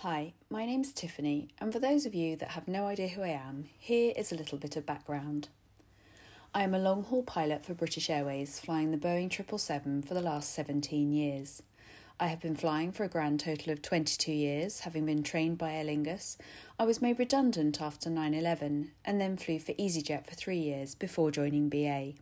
Hi, 0.00 0.34
my 0.50 0.66
name's 0.66 0.92
Tiffany, 0.92 1.48
and 1.58 1.72
for 1.72 1.78
those 1.78 2.04
of 2.04 2.14
you 2.14 2.36
that 2.36 2.50
have 2.50 2.68
no 2.68 2.86
idea 2.86 3.08
who 3.08 3.22
I 3.22 3.28
am, 3.28 3.64
here 3.78 4.12
is 4.14 4.30
a 4.30 4.34
little 4.34 4.58
bit 4.58 4.76
of 4.76 4.84
background. 4.84 5.48
I 6.54 6.64
am 6.64 6.74
a 6.74 6.78
long 6.78 7.04
haul 7.04 7.22
pilot 7.22 7.64
for 7.64 7.72
British 7.72 8.10
Airways, 8.10 8.60
flying 8.60 8.90
the 8.90 8.98
Boeing 8.98 9.32
777 9.32 10.02
for 10.02 10.12
the 10.12 10.20
last 10.20 10.52
17 10.52 11.14
years. 11.14 11.62
I 12.20 12.26
have 12.26 12.42
been 12.42 12.56
flying 12.56 12.92
for 12.92 13.04
a 13.04 13.08
grand 13.08 13.40
total 13.40 13.72
of 13.72 13.80
22 13.80 14.32
years, 14.32 14.80
having 14.80 15.06
been 15.06 15.22
trained 15.22 15.56
by 15.56 15.72
Aer 15.72 15.86
Lingus. 15.86 16.36
I 16.78 16.84
was 16.84 17.00
made 17.00 17.18
redundant 17.18 17.80
after 17.80 18.10
9 18.10 18.34
11 18.34 18.90
and 19.02 19.18
then 19.18 19.38
flew 19.38 19.58
for 19.58 19.72
EasyJet 19.72 20.26
for 20.26 20.34
three 20.34 20.58
years 20.58 20.94
before 20.94 21.30
joining 21.30 21.70
BA. 21.70 22.12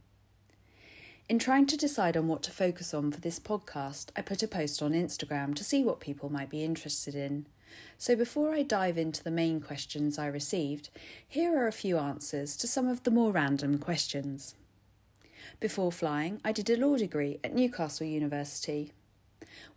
In 1.26 1.38
trying 1.38 1.64
to 1.66 1.76
decide 1.78 2.18
on 2.18 2.28
what 2.28 2.42
to 2.42 2.50
focus 2.50 2.92
on 2.92 3.10
for 3.10 3.20
this 3.20 3.40
podcast, 3.40 4.10
I 4.14 4.20
put 4.20 4.42
a 4.42 4.48
post 4.48 4.82
on 4.82 4.92
Instagram 4.92 5.54
to 5.54 5.64
see 5.64 5.82
what 5.82 5.98
people 5.98 6.30
might 6.30 6.50
be 6.50 6.62
interested 6.62 7.14
in. 7.14 7.46
So 7.96 8.14
before 8.14 8.54
I 8.54 8.62
dive 8.62 8.98
into 8.98 9.24
the 9.24 9.30
main 9.30 9.62
questions 9.62 10.18
I 10.18 10.26
received, 10.26 10.90
here 11.26 11.56
are 11.56 11.66
a 11.66 11.72
few 11.72 11.96
answers 11.96 12.58
to 12.58 12.68
some 12.68 12.86
of 12.88 13.04
the 13.04 13.10
more 13.10 13.32
random 13.32 13.78
questions. 13.78 14.54
Before 15.60 15.90
flying, 15.90 16.42
I 16.44 16.52
did 16.52 16.68
a 16.68 16.76
law 16.76 16.98
degree 16.98 17.40
at 17.42 17.54
Newcastle 17.54 18.06
University. 18.06 18.92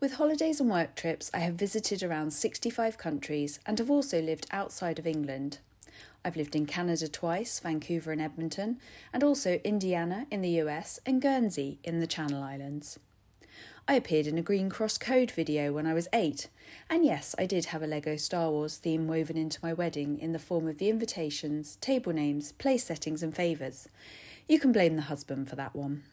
With 0.01 0.15
holidays 0.15 0.59
and 0.59 0.69
work 0.69 0.95
trips, 0.95 1.31
I 1.33 1.39
have 1.39 1.55
visited 1.55 2.03
around 2.03 2.31
65 2.31 2.97
countries 2.97 3.61
and 3.65 3.79
have 3.79 3.89
also 3.89 4.21
lived 4.21 4.47
outside 4.51 4.99
of 4.99 5.07
England. 5.07 5.59
I've 6.27 6.35
lived 6.35 6.57
in 6.57 6.65
Canada 6.65 7.07
twice, 7.07 7.57
Vancouver 7.61 8.11
and 8.11 8.19
Edmonton, 8.19 8.81
and 9.13 9.23
also 9.23 9.61
Indiana 9.63 10.27
in 10.29 10.41
the 10.41 10.59
US 10.59 10.99
and 11.05 11.21
Guernsey 11.21 11.79
in 11.85 12.01
the 12.01 12.05
Channel 12.05 12.43
Islands. 12.43 12.99
I 13.87 13.93
appeared 13.93 14.27
in 14.27 14.37
a 14.37 14.41
Green 14.41 14.69
Cross 14.69 14.97
Code 14.97 15.31
video 15.31 15.71
when 15.71 15.87
I 15.87 15.93
was 15.93 16.09
eight, 16.11 16.49
and 16.89 17.05
yes, 17.05 17.33
I 17.39 17.45
did 17.45 17.67
have 17.67 17.81
a 17.81 17.87
Lego 17.87 18.17
Star 18.17 18.51
Wars 18.51 18.75
theme 18.75 19.07
woven 19.07 19.37
into 19.37 19.61
my 19.63 19.71
wedding 19.71 20.19
in 20.19 20.33
the 20.33 20.37
form 20.37 20.67
of 20.67 20.79
the 20.79 20.89
invitations, 20.89 21.77
table 21.77 22.11
names, 22.11 22.51
place 22.51 22.83
settings, 22.83 23.23
and 23.23 23.33
favours. 23.33 23.87
You 24.49 24.59
can 24.59 24.73
blame 24.73 24.97
the 24.97 25.03
husband 25.03 25.47
for 25.47 25.55
that 25.55 25.77
one. 25.77 26.03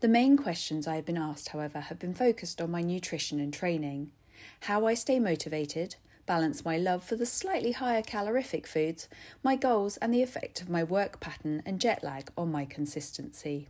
The 0.00 0.08
main 0.08 0.38
questions 0.38 0.86
I 0.86 0.94
have 0.96 1.04
been 1.04 1.18
asked, 1.18 1.50
however, 1.50 1.80
have 1.80 1.98
been 1.98 2.14
focused 2.14 2.62
on 2.62 2.70
my 2.70 2.80
nutrition 2.80 3.38
and 3.38 3.52
training, 3.52 4.12
how 4.60 4.86
I 4.86 4.94
stay 4.94 5.20
motivated, 5.20 5.96
balance 6.30 6.64
my 6.64 6.78
love 6.78 7.02
for 7.02 7.16
the 7.16 7.26
slightly 7.26 7.72
higher 7.72 8.02
calorific 8.02 8.64
foods, 8.64 9.08
my 9.42 9.56
goals, 9.56 9.96
and 9.96 10.14
the 10.14 10.22
effect 10.22 10.60
of 10.62 10.68
my 10.68 10.84
work 10.84 11.18
pattern 11.18 11.60
and 11.66 11.80
jet 11.80 12.04
lag 12.04 12.30
on 12.38 12.52
my 12.52 12.64
consistency. 12.64 13.68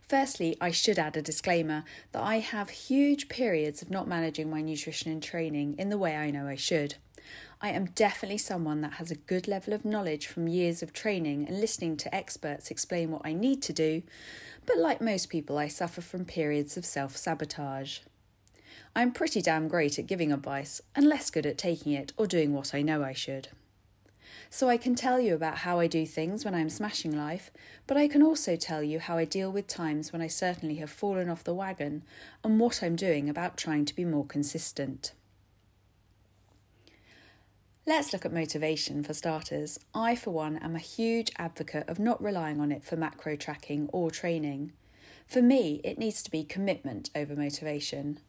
Firstly, 0.00 0.56
I 0.60 0.70
should 0.70 0.96
add 0.96 1.16
a 1.16 1.22
disclaimer 1.22 1.82
that 2.12 2.22
I 2.22 2.38
have 2.38 2.70
huge 2.70 3.28
periods 3.28 3.82
of 3.82 3.90
not 3.90 4.06
managing 4.06 4.48
my 4.48 4.60
nutrition 4.60 5.10
and 5.10 5.20
training 5.20 5.74
in 5.76 5.88
the 5.88 5.98
way 5.98 6.14
I 6.14 6.30
know 6.30 6.46
I 6.46 6.54
should. 6.54 6.94
I 7.60 7.70
am 7.70 7.86
definitely 7.86 8.38
someone 8.38 8.80
that 8.82 8.92
has 8.92 9.10
a 9.10 9.16
good 9.16 9.48
level 9.48 9.74
of 9.74 9.84
knowledge 9.84 10.28
from 10.28 10.46
years 10.46 10.84
of 10.84 10.92
training 10.92 11.48
and 11.48 11.60
listening 11.60 11.96
to 11.96 12.14
experts 12.14 12.70
explain 12.70 13.10
what 13.10 13.22
I 13.24 13.32
need 13.32 13.60
to 13.62 13.72
do, 13.72 14.04
but 14.66 14.78
like 14.78 15.00
most 15.00 15.30
people, 15.30 15.58
I 15.58 15.66
suffer 15.66 16.00
from 16.00 16.24
periods 16.24 16.76
of 16.76 16.84
self 16.84 17.16
sabotage. 17.16 17.98
I'm 18.96 19.10
pretty 19.10 19.42
damn 19.42 19.66
great 19.66 19.98
at 19.98 20.06
giving 20.06 20.32
advice 20.32 20.80
and 20.94 21.08
less 21.08 21.28
good 21.28 21.46
at 21.46 21.58
taking 21.58 21.92
it 21.92 22.12
or 22.16 22.28
doing 22.28 22.52
what 22.52 22.74
I 22.74 22.82
know 22.82 23.02
I 23.02 23.12
should. 23.12 23.48
So 24.50 24.68
I 24.68 24.76
can 24.76 24.94
tell 24.94 25.18
you 25.18 25.34
about 25.34 25.58
how 25.58 25.80
I 25.80 25.88
do 25.88 26.06
things 26.06 26.44
when 26.44 26.54
I'm 26.54 26.70
smashing 26.70 27.16
life, 27.16 27.50
but 27.88 27.96
I 27.96 28.06
can 28.06 28.22
also 28.22 28.54
tell 28.54 28.84
you 28.84 29.00
how 29.00 29.18
I 29.18 29.24
deal 29.24 29.50
with 29.50 29.66
times 29.66 30.12
when 30.12 30.22
I 30.22 30.28
certainly 30.28 30.76
have 30.76 30.90
fallen 30.90 31.28
off 31.28 31.42
the 31.42 31.52
wagon 31.52 32.04
and 32.44 32.60
what 32.60 32.84
I'm 32.84 32.94
doing 32.94 33.28
about 33.28 33.56
trying 33.56 33.84
to 33.86 33.96
be 33.96 34.04
more 34.04 34.24
consistent. 34.24 35.12
Let's 37.84 38.12
look 38.12 38.24
at 38.24 38.32
motivation 38.32 39.02
for 39.02 39.12
starters. 39.12 39.80
I, 39.92 40.14
for 40.14 40.30
one, 40.30 40.56
am 40.58 40.76
a 40.76 40.78
huge 40.78 41.32
advocate 41.36 41.88
of 41.88 41.98
not 41.98 42.22
relying 42.22 42.60
on 42.60 42.70
it 42.70 42.84
for 42.84 42.96
macro 42.96 43.34
tracking 43.34 43.90
or 43.92 44.10
training. 44.12 44.72
For 45.26 45.42
me, 45.42 45.80
it 45.82 45.98
needs 45.98 46.22
to 46.22 46.30
be 46.30 46.44
commitment 46.44 47.10
over 47.16 47.34
motivation. 47.34 48.20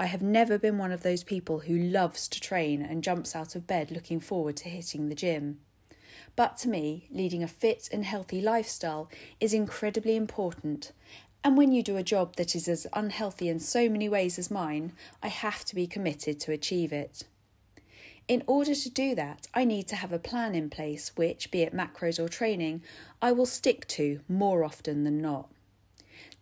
I 0.00 0.06
have 0.06 0.22
never 0.22 0.58
been 0.58 0.78
one 0.78 0.92
of 0.92 1.02
those 1.02 1.24
people 1.24 1.60
who 1.60 1.76
loves 1.76 2.28
to 2.28 2.40
train 2.40 2.82
and 2.82 3.02
jumps 3.02 3.34
out 3.34 3.56
of 3.56 3.66
bed 3.66 3.90
looking 3.90 4.20
forward 4.20 4.56
to 4.58 4.68
hitting 4.68 5.08
the 5.08 5.14
gym. 5.16 5.58
But 6.36 6.56
to 6.58 6.68
me, 6.68 7.08
leading 7.10 7.42
a 7.42 7.48
fit 7.48 7.88
and 7.90 8.04
healthy 8.04 8.40
lifestyle 8.40 9.10
is 9.40 9.52
incredibly 9.52 10.14
important. 10.14 10.92
And 11.42 11.56
when 11.56 11.72
you 11.72 11.82
do 11.82 11.96
a 11.96 12.04
job 12.04 12.36
that 12.36 12.54
is 12.54 12.68
as 12.68 12.86
unhealthy 12.92 13.48
in 13.48 13.58
so 13.58 13.88
many 13.88 14.08
ways 14.08 14.38
as 14.38 14.52
mine, 14.52 14.92
I 15.20 15.28
have 15.28 15.64
to 15.64 15.74
be 15.74 15.88
committed 15.88 16.38
to 16.40 16.52
achieve 16.52 16.92
it. 16.92 17.24
In 18.28 18.44
order 18.46 18.76
to 18.76 18.90
do 18.90 19.16
that, 19.16 19.48
I 19.52 19.64
need 19.64 19.88
to 19.88 19.96
have 19.96 20.12
a 20.12 20.18
plan 20.20 20.54
in 20.54 20.70
place 20.70 21.10
which, 21.16 21.50
be 21.50 21.62
it 21.62 21.74
macros 21.74 22.22
or 22.22 22.28
training, 22.28 22.82
I 23.20 23.32
will 23.32 23.46
stick 23.46 23.88
to 23.88 24.20
more 24.28 24.62
often 24.62 25.02
than 25.02 25.20
not. 25.20 25.48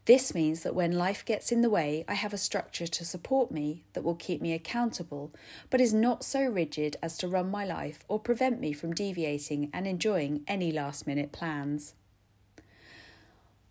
This 0.06 0.37
means 0.37 0.62
that 0.62 0.77
when 0.77 0.93
life 0.93 1.25
gets 1.25 1.50
in 1.50 1.62
the 1.62 1.71
way, 1.71 2.05
I 2.06 2.15
have 2.15 2.33
a 2.33 2.39
structure 2.39 2.87
to 2.87 3.05
support 3.05 3.50
me 3.50 3.83
that 3.93 4.05
will 4.05 4.15
keep 4.15 4.41
me 4.41 4.53
accountable, 4.53 5.33
but 5.69 5.81
is 5.81 5.93
not 5.93 6.25
so 6.25 6.44
rigid 6.44 6.97
as 7.03 7.19
to 7.19 7.28
run 7.28 7.50
my 7.50 7.65
life 7.65 8.05
or 8.06 8.21
prevent 8.21 8.61
me 8.61 8.72
from 8.72 8.95
deviating 8.95 9.69
and 9.72 9.84
enjoying 9.84 10.45
any 10.47 10.71
last 10.71 11.09
minute 11.09 11.33
plans. 11.33 11.95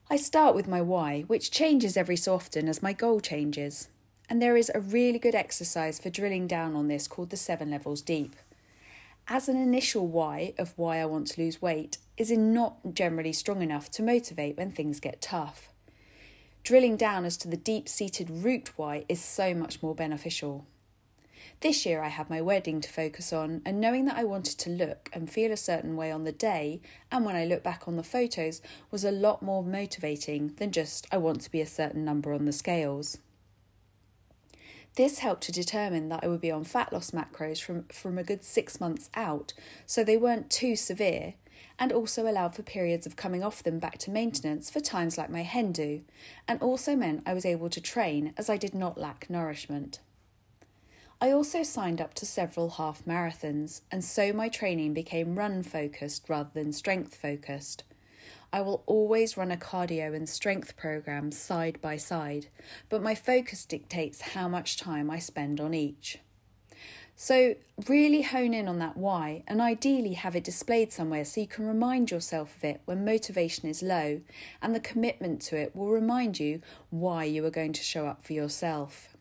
I 0.09 0.17
start 0.17 0.55
with 0.55 0.67
my 0.67 0.81
why, 0.81 1.21
which 1.21 1.51
changes 1.51 1.95
every 1.95 2.17
so 2.17 2.35
often 2.35 2.67
as 2.67 2.83
my 2.83 2.91
goal 2.91 3.21
changes. 3.21 3.87
And 4.29 4.41
there 4.41 4.57
is 4.57 4.69
a 4.75 4.81
really 4.81 5.19
good 5.19 5.35
exercise 5.35 5.99
for 5.99 6.09
drilling 6.09 6.47
down 6.47 6.75
on 6.75 6.89
this 6.89 7.07
called 7.07 7.29
the 7.29 7.37
seven 7.37 7.71
levels 7.71 8.01
deep. 8.01 8.35
As 9.29 9.47
an 9.47 9.55
initial 9.55 10.05
why 10.05 10.53
of 10.57 10.73
why 10.75 10.97
I 10.97 11.05
want 11.05 11.27
to 11.27 11.41
lose 11.41 11.61
weight 11.61 11.97
is 12.17 12.29
not 12.29 12.93
generally 12.93 13.31
strong 13.31 13.61
enough 13.61 13.89
to 13.91 14.03
motivate 14.03 14.57
when 14.57 14.69
things 14.69 14.99
get 14.99 15.21
tough. 15.21 15.69
Drilling 16.65 16.97
down 16.97 17.25
as 17.25 17.37
to 17.37 17.47
the 17.47 17.57
deep 17.57 17.87
seated 17.87 18.27
root 18.27 18.71
why 18.75 19.05
is 19.07 19.23
so 19.23 19.53
much 19.53 19.83
more 19.83 19.93
beneficial. 19.93 20.65
This 21.59 21.85
year 21.85 22.01
I 22.01 22.07
had 22.07 22.27
my 22.27 22.41
wedding 22.41 22.81
to 22.81 22.89
focus 22.89 23.31
on, 23.31 23.61
and 23.63 23.79
knowing 23.79 24.05
that 24.05 24.17
I 24.17 24.23
wanted 24.23 24.57
to 24.57 24.71
look 24.71 25.11
and 25.13 25.29
feel 25.29 25.51
a 25.51 25.57
certain 25.57 25.95
way 25.95 26.11
on 26.11 26.23
the 26.23 26.31
day, 26.31 26.81
and 27.11 27.23
when 27.23 27.35
I 27.35 27.45
look 27.45 27.61
back 27.61 27.87
on 27.87 27.97
the 27.97 28.03
photos, 28.03 28.63
was 28.89 29.03
a 29.03 29.11
lot 29.11 29.43
more 29.43 29.63
motivating 29.63 30.55
than 30.57 30.71
just 30.71 31.05
I 31.11 31.17
want 31.17 31.41
to 31.41 31.51
be 31.51 31.61
a 31.61 31.67
certain 31.67 32.03
number 32.03 32.33
on 32.33 32.45
the 32.45 32.51
scales. 32.51 33.19
This 34.95 35.19
helped 35.19 35.43
to 35.43 35.51
determine 35.51 36.07
that 36.09 36.23
I 36.23 36.27
would 36.27 36.39
be 36.39 36.51
on 36.51 36.63
fat 36.63 36.93
loss 36.93 37.11
macros 37.11 37.61
from, 37.61 37.83
from 37.85 38.17
a 38.17 38.23
good 38.23 38.43
six 38.43 38.79
months 38.79 39.09
out, 39.13 39.53
so 39.85 40.03
they 40.03 40.15
weren't 40.15 40.49
too 40.49 40.77
severe, 40.77 41.33
and 41.77 41.91
also 41.91 42.27
allowed 42.27 42.55
for 42.55 42.63
periods 42.63 43.05
of 43.05 43.17
coming 43.17 43.43
off 43.43 43.61
them 43.61 43.77
back 43.77 43.97
to 43.99 44.11
maintenance 44.11 44.69
for 44.69 44.79
times 44.79 45.17
like 45.17 45.29
my 45.29 45.43
hen 45.43 45.73
do, 45.73 46.01
and 46.47 46.61
also 46.61 46.95
meant 46.95 47.23
I 47.25 47.33
was 47.33 47.45
able 47.45 47.69
to 47.69 47.81
train 47.81 48.33
as 48.37 48.49
I 48.49 48.55
did 48.55 48.73
not 48.73 48.97
lack 48.97 49.29
nourishment. 49.29 49.99
I 51.19 51.31
also 51.31 51.63
signed 51.63 51.99
up 51.99 52.13
to 52.15 52.25
several 52.25 52.71
half 52.71 53.03
marathons, 53.05 53.81
and 53.91 54.03
so 54.03 54.31
my 54.31 54.47
training 54.47 54.93
became 54.93 55.37
run 55.37 55.63
focused 55.63 56.29
rather 56.29 56.51
than 56.53 56.71
strength 56.71 57.15
focused. 57.15 57.83
I 58.55 58.61
will 58.61 58.83
always 58.85 59.35
run 59.35 59.51
a 59.51 59.57
cardio 59.57 60.15
and 60.15 60.29
strength 60.29 60.77
program 60.77 61.33
side 61.33 61.81
by 61.81 61.97
side, 61.97 62.47
but 62.87 63.03
my 63.03 63.13
focus 63.13 63.65
dictates 63.65 64.21
how 64.21 64.47
much 64.47 64.77
time 64.77 65.11
I 65.11 65.19
spend 65.19 65.59
on 65.59 65.73
each. 65.73 66.19
So, 67.17 67.55
really 67.85 68.21
hone 68.21 68.53
in 68.53 68.69
on 68.69 68.79
that 68.79 68.95
why 68.95 69.43
and 69.45 69.59
ideally 69.59 70.13
have 70.13 70.37
it 70.37 70.45
displayed 70.45 70.93
somewhere 70.93 71.25
so 71.25 71.41
you 71.41 71.47
can 71.47 71.67
remind 71.67 72.11
yourself 72.11 72.55
of 72.55 72.63
it 72.63 72.81
when 72.85 73.03
motivation 73.03 73.67
is 73.67 73.83
low, 73.83 74.21
and 74.61 74.73
the 74.73 74.79
commitment 74.79 75.41
to 75.41 75.57
it 75.57 75.75
will 75.75 75.89
remind 75.89 76.39
you 76.39 76.61
why 76.91 77.25
you 77.25 77.45
are 77.45 77.51
going 77.51 77.73
to 77.73 77.83
show 77.83 78.07
up 78.07 78.23
for 78.23 78.31
yourself. 78.31 79.17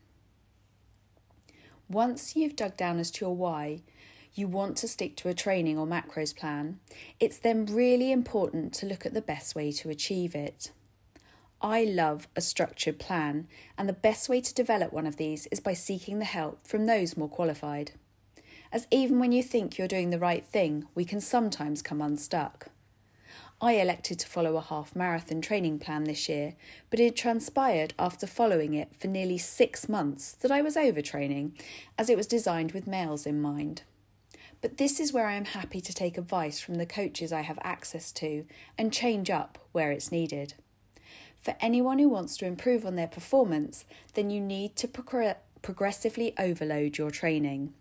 Once 1.88 2.36
you've 2.36 2.54
dug 2.54 2.76
down 2.76 3.00
as 3.00 3.10
to 3.10 3.24
your 3.24 3.34
why, 3.34 3.82
you 4.34 4.48
want 4.48 4.76
to 4.78 4.88
stick 4.88 5.16
to 5.16 5.28
a 5.28 5.34
training 5.34 5.78
or 5.78 5.86
macros 5.86 6.36
plan, 6.36 6.80
it's 7.20 7.38
then 7.38 7.66
really 7.66 8.10
important 8.10 8.72
to 8.74 8.86
look 8.86 9.06
at 9.06 9.14
the 9.14 9.22
best 9.22 9.54
way 9.54 9.70
to 9.72 9.90
achieve 9.90 10.34
it. 10.34 10.72
I 11.62 11.84
love 11.84 12.28
a 12.36 12.40
structured 12.40 12.98
plan, 12.98 13.46
and 13.78 13.88
the 13.88 13.94
best 13.94 14.28
way 14.28 14.40
to 14.40 14.52
develop 14.54 14.92
one 14.92 15.06
of 15.06 15.16
these 15.16 15.46
is 15.46 15.60
by 15.60 15.72
seeking 15.72 16.18
the 16.18 16.24
help 16.24 16.66
from 16.66 16.86
those 16.86 17.16
more 17.16 17.28
qualified. 17.28 17.92
As 18.70 18.86
even 18.90 19.18
when 19.20 19.32
you 19.32 19.42
think 19.42 19.78
you're 19.78 19.88
doing 19.88 20.10
the 20.10 20.18
right 20.18 20.44
thing, 20.44 20.86
we 20.94 21.04
can 21.04 21.20
sometimes 21.20 21.80
come 21.80 22.02
unstuck. 22.02 22.68
I 23.60 23.74
elected 23.74 24.18
to 24.18 24.26
follow 24.26 24.56
a 24.56 24.60
half 24.60 24.94
marathon 24.96 25.40
training 25.40 25.78
plan 25.78 26.04
this 26.04 26.28
year, 26.28 26.54
but 26.90 27.00
it 27.00 27.16
transpired 27.16 27.94
after 27.98 28.26
following 28.26 28.74
it 28.74 28.90
for 28.98 29.06
nearly 29.06 29.38
six 29.38 29.88
months 29.88 30.32
that 30.32 30.50
I 30.50 30.60
was 30.60 30.76
overtraining, 30.76 31.52
as 31.96 32.10
it 32.10 32.16
was 32.16 32.26
designed 32.26 32.72
with 32.72 32.86
males 32.86 33.24
in 33.26 33.40
mind. 33.40 33.82
But 34.64 34.78
this 34.78 34.98
is 34.98 35.12
where 35.12 35.26
I 35.26 35.34
am 35.34 35.44
happy 35.44 35.82
to 35.82 35.92
take 35.92 36.16
advice 36.16 36.58
from 36.58 36.76
the 36.76 36.86
coaches 36.86 37.34
I 37.34 37.42
have 37.42 37.58
access 37.60 38.10
to 38.12 38.46
and 38.78 38.90
change 38.90 39.28
up 39.28 39.58
where 39.72 39.92
it's 39.92 40.10
needed. 40.10 40.54
For 41.42 41.54
anyone 41.60 41.98
who 41.98 42.08
wants 42.08 42.38
to 42.38 42.46
improve 42.46 42.86
on 42.86 42.96
their 42.96 43.06
performance, 43.06 43.84
then 44.14 44.30
you 44.30 44.40
need 44.40 44.74
to 44.76 44.88
progressively 44.88 46.32
overload 46.38 46.96
your 46.96 47.10
training. 47.10 47.74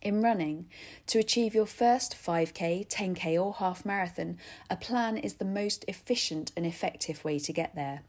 In 0.00 0.22
running, 0.22 0.70
to 1.08 1.18
achieve 1.18 1.54
your 1.54 1.66
first 1.66 2.16
5k, 2.16 2.88
10k, 2.88 3.38
or 3.38 3.52
half 3.52 3.84
marathon, 3.84 4.38
a 4.70 4.76
plan 4.76 5.18
is 5.18 5.34
the 5.34 5.44
most 5.44 5.84
efficient 5.86 6.50
and 6.56 6.64
effective 6.64 7.26
way 7.26 7.38
to 7.40 7.52
get 7.52 7.74
there. 7.74 8.04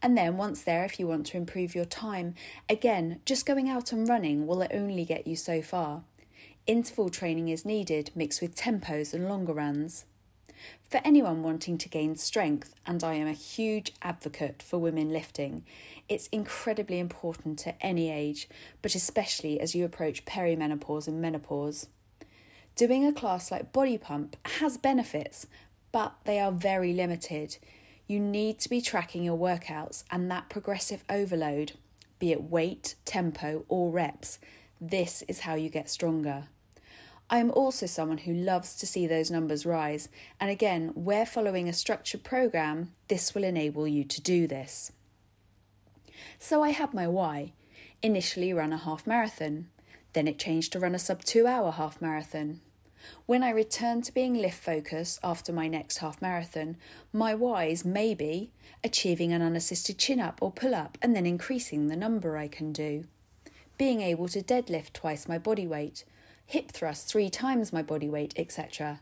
And 0.00 0.16
then, 0.16 0.38
once 0.38 0.62
there, 0.62 0.86
if 0.86 0.98
you 0.98 1.06
want 1.06 1.26
to 1.26 1.36
improve 1.36 1.74
your 1.74 1.84
time, 1.84 2.34
again, 2.70 3.20
just 3.26 3.44
going 3.44 3.68
out 3.68 3.92
and 3.92 4.08
running 4.08 4.46
will 4.46 4.66
only 4.72 5.04
get 5.04 5.26
you 5.26 5.36
so 5.36 5.60
far. 5.60 6.04
Interval 6.66 7.08
training 7.08 7.48
is 7.48 7.64
needed, 7.64 8.12
mixed 8.14 8.40
with 8.40 8.54
tempos 8.54 9.12
and 9.12 9.28
longer 9.28 9.52
runs. 9.52 10.04
For 10.88 11.00
anyone 11.04 11.42
wanting 11.42 11.76
to 11.78 11.88
gain 11.88 12.14
strength, 12.14 12.72
and 12.86 13.02
I 13.02 13.14
am 13.14 13.26
a 13.26 13.32
huge 13.32 13.92
advocate 14.00 14.62
for 14.62 14.78
women 14.78 15.10
lifting, 15.10 15.64
it's 16.08 16.28
incredibly 16.28 17.00
important 17.00 17.66
at 17.66 17.78
any 17.80 18.12
age, 18.12 18.48
but 18.80 18.94
especially 18.94 19.58
as 19.58 19.74
you 19.74 19.84
approach 19.84 20.24
perimenopause 20.24 21.08
and 21.08 21.20
menopause. 21.20 21.88
Doing 22.76 23.04
a 23.04 23.12
class 23.12 23.50
like 23.50 23.72
Body 23.72 23.98
Pump 23.98 24.36
has 24.60 24.76
benefits, 24.76 25.48
but 25.90 26.14
they 26.24 26.38
are 26.38 26.52
very 26.52 26.92
limited. 26.92 27.56
You 28.06 28.20
need 28.20 28.60
to 28.60 28.70
be 28.70 28.80
tracking 28.80 29.24
your 29.24 29.36
workouts 29.36 30.04
and 30.12 30.30
that 30.30 30.48
progressive 30.48 31.02
overload, 31.10 31.72
be 32.20 32.30
it 32.30 32.44
weight, 32.44 32.94
tempo, 33.04 33.64
or 33.68 33.90
reps. 33.90 34.38
This 34.84 35.22
is 35.28 35.38
how 35.38 35.54
you 35.54 35.68
get 35.68 35.88
stronger. 35.88 36.48
I 37.30 37.38
am 37.38 37.52
also 37.52 37.86
someone 37.86 38.18
who 38.18 38.34
loves 38.34 38.74
to 38.78 38.84
see 38.84 39.06
those 39.06 39.30
numbers 39.30 39.64
rise, 39.64 40.08
and 40.40 40.50
again, 40.50 40.90
where 40.96 41.24
following 41.24 41.68
a 41.68 41.72
structured 41.72 42.24
program, 42.24 42.90
this 43.06 43.32
will 43.32 43.44
enable 43.44 43.86
you 43.86 44.02
to 44.02 44.20
do 44.20 44.48
this. 44.48 44.90
So 46.40 46.64
I 46.64 46.70
had 46.70 46.92
my 46.92 47.06
why. 47.06 47.52
Initially, 48.02 48.52
run 48.52 48.72
a 48.72 48.76
half 48.76 49.06
marathon, 49.06 49.68
then 50.14 50.26
it 50.26 50.40
changed 50.40 50.72
to 50.72 50.80
run 50.80 50.96
a 50.96 50.98
sub 50.98 51.22
two 51.22 51.46
hour 51.46 51.70
half 51.70 52.02
marathon. 52.02 52.60
When 53.24 53.44
I 53.44 53.50
returned 53.50 54.02
to 54.06 54.12
being 54.12 54.34
lift 54.34 54.60
focused 54.60 55.20
after 55.22 55.52
my 55.52 55.68
next 55.68 55.98
half 55.98 56.20
marathon, 56.20 56.76
my 57.12 57.36
whys 57.36 57.84
may 57.84 58.14
be 58.14 58.50
achieving 58.82 59.32
an 59.32 59.42
unassisted 59.42 59.96
chin 59.96 60.18
up 60.18 60.42
or 60.42 60.50
pull 60.50 60.74
up 60.74 60.98
and 61.00 61.14
then 61.14 61.24
increasing 61.24 61.86
the 61.86 61.94
number 61.94 62.36
I 62.36 62.48
can 62.48 62.72
do, 62.72 63.04
being 63.82 64.00
able 64.00 64.28
to 64.28 64.40
deadlift 64.40 64.92
twice 64.92 65.26
my 65.26 65.36
body 65.36 65.66
weight, 65.66 66.04
hip 66.46 66.70
thrust 66.70 67.08
three 67.08 67.28
times 67.28 67.72
my 67.72 67.82
body 67.82 68.08
weight, 68.08 68.32
etc. 68.36 69.00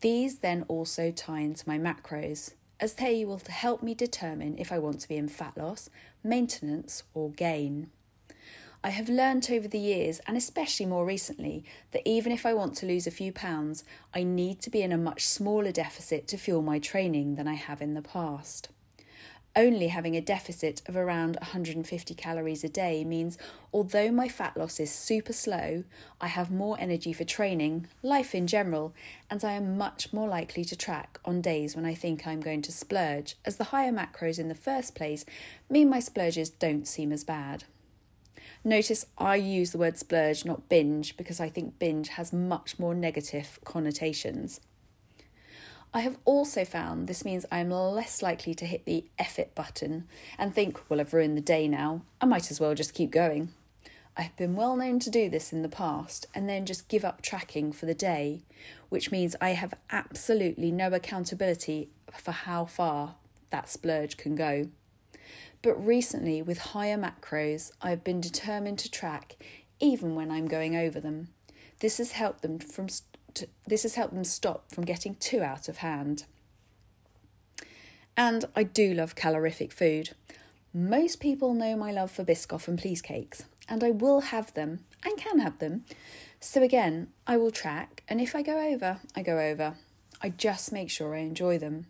These 0.00 0.38
then 0.38 0.64
also 0.68 1.10
tie 1.10 1.40
into 1.40 1.68
my 1.68 1.76
macros, 1.78 2.54
as 2.80 2.94
they 2.94 3.26
will 3.26 3.42
help 3.46 3.82
me 3.82 3.94
determine 3.94 4.56
if 4.56 4.72
I 4.72 4.78
want 4.78 5.00
to 5.00 5.08
be 5.08 5.18
in 5.18 5.28
fat 5.28 5.52
loss, 5.54 5.90
maintenance, 6.24 7.02
or 7.12 7.28
gain. 7.28 7.90
I 8.82 8.88
have 8.88 9.10
learnt 9.10 9.50
over 9.50 9.68
the 9.68 9.78
years, 9.78 10.22
and 10.26 10.34
especially 10.34 10.86
more 10.86 11.04
recently, 11.04 11.62
that 11.90 12.08
even 12.08 12.32
if 12.32 12.46
I 12.46 12.54
want 12.54 12.76
to 12.76 12.86
lose 12.86 13.06
a 13.06 13.10
few 13.10 13.32
pounds, 13.32 13.84
I 14.14 14.22
need 14.22 14.62
to 14.62 14.70
be 14.70 14.80
in 14.80 14.92
a 14.92 14.96
much 14.96 15.26
smaller 15.26 15.72
deficit 15.72 16.26
to 16.28 16.38
fuel 16.38 16.62
my 16.62 16.78
training 16.78 17.34
than 17.34 17.46
I 17.46 17.52
have 17.52 17.82
in 17.82 17.92
the 17.92 18.00
past. 18.00 18.70
Only 19.56 19.88
having 19.88 20.16
a 20.16 20.20
deficit 20.20 20.80
of 20.86 20.96
around 20.96 21.34
150 21.36 22.14
calories 22.14 22.62
a 22.62 22.68
day 22.68 23.04
means 23.04 23.36
although 23.72 24.12
my 24.12 24.28
fat 24.28 24.56
loss 24.56 24.78
is 24.78 24.92
super 24.92 25.32
slow, 25.32 25.82
I 26.20 26.28
have 26.28 26.52
more 26.52 26.76
energy 26.78 27.12
for 27.12 27.24
training, 27.24 27.88
life 28.00 28.32
in 28.32 28.46
general, 28.46 28.94
and 29.28 29.44
I 29.44 29.54
am 29.54 29.76
much 29.76 30.12
more 30.12 30.28
likely 30.28 30.64
to 30.66 30.76
track 30.76 31.18
on 31.24 31.40
days 31.40 31.74
when 31.74 31.84
I 31.84 31.94
think 31.94 32.26
I'm 32.26 32.40
going 32.40 32.62
to 32.62 32.72
splurge, 32.72 33.34
as 33.44 33.56
the 33.56 33.64
higher 33.64 33.92
macros 33.92 34.38
in 34.38 34.48
the 34.48 34.54
first 34.54 34.94
place 34.94 35.24
mean 35.68 35.90
my 35.90 35.98
splurges 35.98 36.50
don't 36.50 36.86
seem 36.86 37.10
as 37.10 37.24
bad. 37.24 37.64
Notice 38.62 39.06
I 39.18 39.34
use 39.34 39.72
the 39.72 39.78
word 39.78 39.98
splurge, 39.98 40.44
not 40.44 40.68
binge, 40.68 41.16
because 41.16 41.40
I 41.40 41.48
think 41.48 41.78
binge 41.80 42.10
has 42.10 42.32
much 42.32 42.78
more 42.78 42.94
negative 42.94 43.58
connotations. 43.64 44.60
I 45.92 46.00
have 46.00 46.18
also 46.24 46.64
found 46.64 47.08
this 47.08 47.24
means 47.24 47.46
I 47.50 47.58
am 47.58 47.70
less 47.70 48.22
likely 48.22 48.54
to 48.54 48.64
hit 48.64 48.84
the 48.84 49.06
F 49.18 49.40
it 49.40 49.54
button 49.56 50.06
and 50.38 50.54
think, 50.54 50.80
well, 50.88 51.00
I've 51.00 51.12
ruined 51.12 51.36
the 51.36 51.42
day 51.42 51.66
now, 51.66 52.02
I 52.20 52.26
might 52.26 52.50
as 52.50 52.60
well 52.60 52.74
just 52.74 52.94
keep 52.94 53.10
going. 53.10 53.48
I 54.16 54.22
have 54.22 54.36
been 54.36 54.54
well 54.54 54.76
known 54.76 55.00
to 55.00 55.10
do 55.10 55.28
this 55.28 55.52
in 55.52 55.62
the 55.62 55.68
past 55.68 56.26
and 56.34 56.48
then 56.48 56.64
just 56.66 56.88
give 56.88 57.04
up 57.04 57.22
tracking 57.22 57.72
for 57.72 57.86
the 57.86 57.94
day, 57.94 58.42
which 58.88 59.10
means 59.10 59.34
I 59.40 59.50
have 59.50 59.74
absolutely 59.90 60.70
no 60.70 60.92
accountability 60.92 61.88
for 62.16 62.32
how 62.32 62.66
far 62.66 63.16
that 63.50 63.68
splurge 63.68 64.16
can 64.16 64.36
go. 64.36 64.68
But 65.62 65.74
recently, 65.74 66.40
with 66.40 66.58
higher 66.58 66.96
macros, 66.96 67.72
I've 67.82 68.04
been 68.04 68.20
determined 68.20 68.78
to 68.80 68.90
track 68.90 69.36
even 69.80 70.14
when 70.14 70.30
I'm 70.30 70.46
going 70.46 70.76
over 70.76 71.00
them. 71.00 71.28
This 71.80 71.98
has 71.98 72.12
helped 72.12 72.42
them 72.42 72.58
from 72.58 72.88
this 73.66 73.82
has 73.82 73.94
helped 73.94 74.14
them 74.14 74.24
stop 74.24 74.70
from 74.72 74.84
getting 74.84 75.14
too 75.14 75.42
out 75.42 75.68
of 75.68 75.78
hand. 75.78 76.24
And 78.16 78.44
I 78.54 78.64
do 78.64 78.92
love 78.92 79.14
calorific 79.14 79.72
food. 79.72 80.10
Most 80.72 81.20
people 81.20 81.54
know 81.54 81.76
my 81.76 81.90
love 81.90 82.10
for 82.10 82.24
Biscoff 82.24 82.68
and 82.68 82.78
Please 82.78 83.02
cakes, 83.02 83.44
and 83.68 83.82
I 83.82 83.90
will 83.90 84.20
have 84.20 84.54
them 84.54 84.80
and 85.04 85.16
can 85.16 85.40
have 85.40 85.58
them. 85.58 85.84
So 86.38 86.62
again, 86.62 87.08
I 87.26 87.36
will 87.36 87.50
track, 87.50 88.02
and 88.08 88.20
if 88.20 88.34
I 88.34 88.42
go 88.42 88.58
over, 88.58 88.98
I 89.16 89.22
go 89.22 89.38
over. 89.38 89.74
I 90.22 90.28
just 90.28 90.72
make 90.72 90.90
sure 90.90 91.14
I 91.14 91.20
enjoy 91.20 91.58
them. 91.58 91.86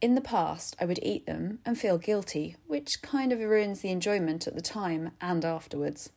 In 0.00 0.14
the 0.14 0.22
past, 0.22 0.76
I 0.80 0.86
would 0.86 0.98
eat 1.02 1.26
them 1.26 1.58
and 1.64 1.78
feel 1.78 1.98
guilty, 1.98 2.56
which 2.66 3.02
kind 3.02 3.32
of 3.32 3.40
ruins 3.40 3.80
the 3.80 3.90
enjoyment 3.90 4.46
at 4.46 4.54
the 4.54 4.62
time 4.62 5.10
and 5.20 5.44
afterwards. 5.44 6.10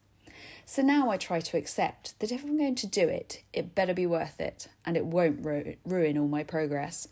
So 0.66 0.82
now 0.82 1.10
I 1.10 1.18
try 1.18 1.42
to 1.42 1.58
accept 1.58 2.18
that 2.20 2.32
if 2.32 2.44
I'm 2.44 2.58
going 2.58 2.76
to 2.76 2.88
do 2.88 3.08
it, 3.08 3.44
it 3.52 3.76
better 3.76 3.94
be 3.94 4.06
worth 4.06 4.40
it 4.40 4.70
and 4.86 4.96
it 4.96 5.06
won't 5.06 5.46
ru- 5.46 5.76
ruin 5.86 6.18
all 6.18 6.28
my 6.28 6.44
progress. 6.44 7.08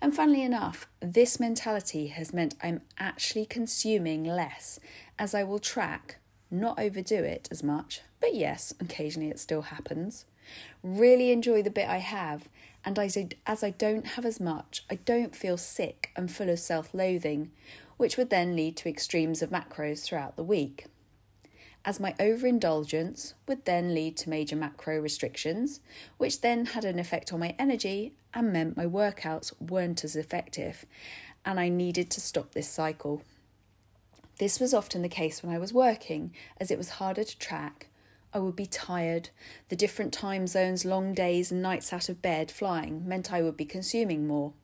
And 0.00 0.14
funnily 0.14 0.42
enough, 0.42 0.86
this 1.00 1.40
mentality 1.40 2.08
has 2.08 2.32
meant 2.32 2.54
I'm 2.62 2.82
actually 2.98 3.46
consuming 3.46 4.22
less 4.24 4.78
as 5.18 5.34
I 5.34 5.42
will 5.44 5.58
track, 5.58 6.18
not 6.50 6.78
overdo 6.78 7.24
it 7.24 7.48
as 7.50 7.62
much, 7.62 8.02
but 8.20 8.34
yes, 8.34 8.72
occasionally 8.80 9.30
it 9.30 9.40
still 9.40 9.62
happens. 9.62 10.24
Really 10.82 11.32
enjoy 11.32 11.62
the 11.62 11.70
bit 11.70 11.88
I 11.88 11.98
have, 11.98 12.48
and 12.84 12.98
I, 12.98 13.10
as 13.46 13.64
I 13.64 13.70
don't 13.70 14.08
have 14.08 14.26
as 14.26 14.40
much, 14.40 14.84
I 14.90 14.96
don't 14.96 15.34
feel 15.34 15.56
sick 15.56 16.10
and 16.14 16.30
full 16.30 16.50
of 16.50 16.58
self 16.58 16.92
loathing, 16.92 17.50
which 17.96 18.18
would 18.18 18.28
then 18.28 18.54
lead 18.54 18.76
to 18.78 18.90
extremes 18.90 19.40
of 19.40 19.50
macros 19.50 20.04
throughout 20.04 20.36
the 20.36 20.44
week 20.44 20.86
as 21.84 22.00
my 22.00 22.14
overindulgence 22.18 23.34
would 23.46 23.64
then 23.64 23.94
lead 23.94 24.16
to 24.16 24.30
major 24.30 24.56
macro 24.56 24.98
restrictions, 24.98 25.80
which 26.16 26.40
then 26.40 26.66
had 26.66 26.84
an 26.84 26.98
effect 26.98 27.32
on 27.32 27.40
my 27.40 27.54
energy 27.58 28.14
and 28.32 28.52
meant 28.52 28.76
my 28.76 28.86
workouts 28.86 29.52
weren't 29.60 30.02
as 30.02 30.16
effective, 30.16 30.86
and 31.44 31.60
I 31.60 31.68
needed 31.68 32.10
to 32.12 32.20
stop 32.20 32.52
this 32.52 32.68
cycle. 32.68 33.22
This 34.38 34.58
was 34.58 34.74
often 34.74 35.02
the 35.02 35.08
case 35.08 35.42
when 35.42 35.54
I 35.54 35.58
was 35.58 35.72
working, 35.72 36.32
as 36.58 36.70
it 36.70 36.78
was 36.78 36.90
harder 36.90 37.22
to 37.22 37.38
track. 37.38 37.88
I 38.32 38.38
would 38.38 38.56
be 38.56 38.66
tired. 38.66 39.28
The 39.68 39.76
different 39.76 40.12
time 40.12 40.48
zones, 40.48 40.84
long 40.84 41.14
days, 41.14 41.52
and 41.52 41.62
nights 41.62 41.92
out 41.92 42.08
of 42.08 42.20
bed 42.20 42.50
flying 42.50 43.06
meant 43.06 43.32
I 43.32 43.42
would 43.42 43.56
be 43.56 43.64
consuming 43.64 44.26
more, 44.26 44.54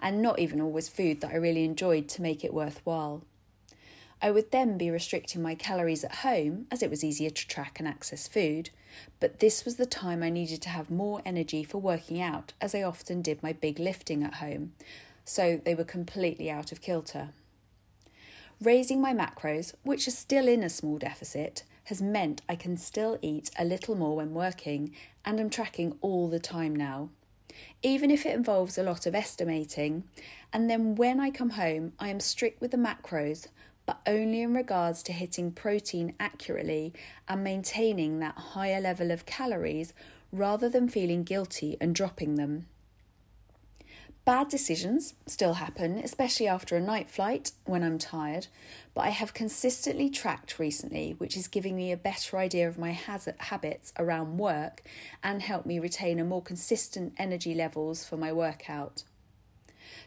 and 0.00 0.22
not 0.22 0.38
even 0.38 0.60
always 0.60 0.88
food 0.88 1.20
that 1.20 1.32
I 1.32 1.36
really 1.36 1.64
enjoyed 1.64 2.08
to 2.10 2.22
make 2.22 2.44
it 2.44 2.54
worthwhile. 2.54 3.24
I 4.22 4.30
would 4.30 4.50
then 4.50 4.76
be 4.76 4.90
restricting 4.90 5.40
my 5.40 5.54
calories 5.54 6.04
at 6.04 6.16
home 6.16 6.66
as 6.70 6.82
it 6.82 6.90
was 6.90 7.02
easier 7.02 7.30
to 7.30 7.48
track 7.48 7.78
and 7.78 7.88
access 7.88 8.28
food, 8.28 8.70
but 9.18 9.40
this 9.40 9.64
was 9.64 9.76
the 9.76 9.86
time 9.86 10.22
I 10.22 10.28
needed 10.28 10.60
to 10.62 10.68
have 10.68 10.90
more 10.90 11.22
energy 11.24 11.64
for 11.64 11.78
working 11.78 12.20
out 12.20 12.52
as 12.60 12.74
I 12.74 12.82
often 12.82 13.22
did 13.22 13.42
my 13.42 13.52
big 13.52 13.78
lifting 13.78 14.22
at 14.22 14.34
home, 14.34 14.72
so 15.24 15.60
they 15.64 15.74
were 15.74 15.84
completely 15.84 16.50
out 16.50 16.70
of 16.70 16.82
kilter. 16.82 17.30
Raising 18.60 19.00
my 19.00 19.14
macros, 19.14 19.72
which 19.84 20.06
are 20.06 20.10
still 20.10 20.46
in 20.46 20.62
a 20.62 20.68
small 20.68 20.98
deficit, 20.98 21.62
has 21.84 22.02
meant 22.02 22.42
I 22.46 22.56
can 22.56 22.76
still 22.76 23.18
eat 23.22 23.50
a 23.58 23.64
little 23.64 23.94
more 23.94 24.16
when 24.16 24.34
working 24.34 24.94
and 25.24 25.40
I'm 25.40 25.48
tracking 25.48 25.96
all 26.02 26.28
the 26.28 26.38
time 26.38 26.76
now. 26.76 27.08
Even 27.82 28.10
if 28.10 28.26
it 28.26 28.34
involves 28.34 28.76
a 28.76 28.82
lot 28.82 29.06
of 29.06 29.14
estimating, 29.14 30.04
and 30.52 30.68
then 30.68 30.94
when 30.94 31.18
I 31.18 31.30
come 31.30 31.50
home, 31.50 31.94
I 31.98 32.08
am 32.08 32.20
strict 32.20 32.60
with 32.60 32.70
the 32.70 32.76
macros, 32.76 33.48
but 33.90 33.98
only 34.06 34.40
in 34.40 34.54
regards 34.54 35.02
to 35.02 35.12
hitting 35.12 35.50
protein 35.50 36.14
accurately 36.20 36.92
and 37.26 37.42
maintaining 37.42 38.20
that 38.20 38.36
higher 38.36 38.80
level 38.80 39.10
of 39.10 39.26
calories 39.26 39.92
rather 40.30 40.68
than 40.68 40.88
feeling 40.88 41.24
guilty 41.24 41.76
and 41.80 41.92
dropping 41.92 42.36
them. 42.36 42.66
Bad 44.24 44.46
decisions 44.46 45.14
still 45.26 45.54
happen, 45.54 45.98
especially 45.98 46.46
after 46.46 46.76
a 46.76 46.80
night 46.80 47.10
flight 47.10 47.50
when 47.64 47.82
I'm 47.82 47.98
tired, 47.98 48.46
but 48.94 49.06
I 49.06 49.08
have 49.08 49.34
consistently 49.34 50.08
tracked 50.08 50.60
recently, 50.60 51.16
which 51.18 51.36
is 51.36 51.48
giving 51.48 51.74
me 51.74 51.90
a 51.90 51.96
better 51.96 52.38
idea 52.38 52.68
of 52.68 52.78
my 52.78 52.92
habits 52.92 53.92
around 53.98 54.38
work 54.38 54.82
and 55.20 55.42
help 55.42 55.66
me 55.66 55.80
retain 55.80 56.20
a 56.20 56.24
more 56.24 56.42
consistent 56.42 57.12
energy 57.18 57.56
levels 57.56 58.04
for 58.04 58.16
my 58.16 58.32
workout. 58.32 59.02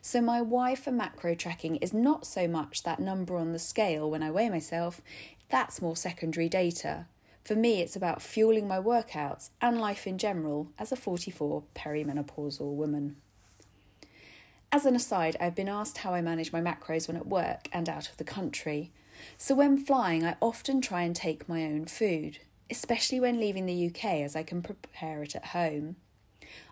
So, 0.06 0.20
my 0.20 0.42
why 0.42 0.76
for 0.76 0.92
macro 0.92 1.34
tracking 1.34 1.78
is 1.78 1.94
not 1.94 2.28
so 2.28 2.46
much 2.46 2.84
that 2.84 3.00
number 3.00 3.38
on 3.38 3.54
the 3.54 3.58
scale 3.58 4.12
when 4.12 4.22
I 4.22 4.32
weigh 4.32 4.50
myself, 4.50 5.02
that's 5.48 5.82
more 5.82 5.96
secondary 5.96 6.50
data. 6.50 7.06
For 7.46 7.56
me, 7.56 7.80
it's 7.80 7.96
about 7.96 8.22
fueling 8.22 8.68
my 8.68 8.80
workouts 8.80 9.52
and 9.62 9.80
life 9.80 10.06
in 10.06 10.18
general 10.18 10.68
as 10.78 10.92
a 10.92 10.98
44 10.98 11.64
perimenopausal 11.74 12.76
woman. 12.76 13.16
As 14.74 14.86
an 14.86 14.98
aside, 14.98 15.38
I've 15.40 15.56
been 15.56 15.70
asked 15.70 16.00
how 16.00 16.14
I 16.14 16.22
manage 16.22 16.52
my 16.52 16.60
macros 16.60 17.08
when 17.08 17.16
at 17.16 17.28
work 17.28 17.70
and 17.72 17.88
out 17.88 18.10
of 18.10 18.18
the 18.18 18.26
country. 18.26 18.92
So, 19.38 19.56
when 19.56 19.78
flying, 19.78 20.26
I 20.26 20.36
often 20.42 20.82
try 20.82 21.04
and 21.04 21.16
take 21.16 21.48
my 21.48 21.64
own 21.64 21.86
food, 21.86 22.40
especially 22.70 23.22
when 23.22 23.40
leaving 23.40 23.68
the 23.68 23.88
UK 23.88 24.04
as 24.16 24.36
I 24.36 24.44
can 24.44 24.62
prepare 24.62 25.24
it 25.24 25.34
at 25.34 25.46
home. 25.46 25.96